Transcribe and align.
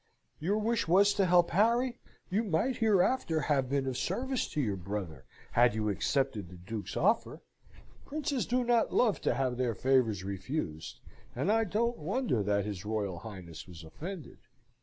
"Your 0.39 0.57
wish 0.57 0.87
was 0.87 1.13
to 1.13 1.27
help 1.27 1.51
Harry? 1.51 1.99
You 2.31 2.43
might 2.43 2.77
hereafter 2.77 3.41
have 3.41 3.69
been 3.69 3.85
of 3.85 3.99
service 3.99 4.47
to 4.47 4.59
your 4.59 4.75
brother, 4.75 5.25
had 5.51 5.75
you 5.75 5.89
accepted 5.89 6.49
the 6.49 6.57
Duke's 6.57 6.97
offer. 6.97 7.43
Princes 8.03 8.47
do 8.47 8.63
not 8.63 8.91
love 8.91 9.21
to 9.21 9.35
have 9.35 9.57
their 9.57 9.75
favours 9.75 10.23
refused, 10.23 11.01
and 11.35 11.51
I 11.51 11.65
don't 11.65 11.99
wonder 11.99 12.41
that 12.41 12.65
his 12.65 12.83
Royal 12.83 13.19
Highness 13.19 13.67
was 13.67 13.83
offended." 13.83 14.39